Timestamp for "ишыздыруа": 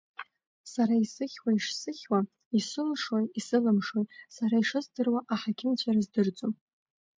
4.61-5.19